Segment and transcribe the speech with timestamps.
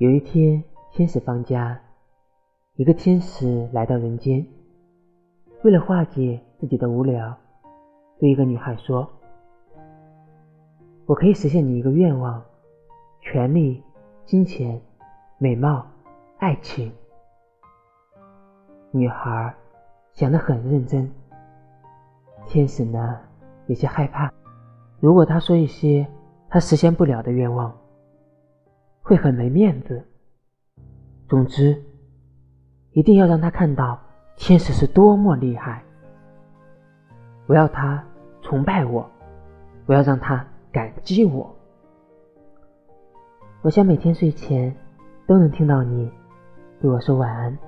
[0.00, 1.78] 有一天，天使放假，
[2.76, 4.46] 一个天使来到人间，
[5.62, 7.36] 为了化解自己的无聊，
[8.18, 9.06] 对一个女孩说
[11.04, 12.42] ：“我可以实现你一个愿望，
[13.20, 13.82] 权力、
[14.24, 14.80] 金钱、
[15.36, 15.86] 美貌、
[16.38, 16.90] 爱情。”
[18.92, 19.54] 女孩
[20.14, 21.12] 想得很认真。
[22.46, 23.20] 天使呢，
[23.66, 24.32] 有些害怕，
[24.98, 26.06] 如果他说一些
[26.48, 27.70] 他实现不了的愿望。
[29.10, 30.00] 会很没面子。
[31.28, 31.82] 总之，
[32.92, 34.00] 一定要让他看到
[34.36, 35.82] 天使是多么厉害。
[37.48, 38.04] 我要他
[38.40, 39.10] 崇拜我，
[39.86, 41.52] 我要让他感激我。
[43.62, 44.72] 我想每天睡前
[45.26, 46.08] 都能听到你
[46.80, 47.58] 对我说晚安。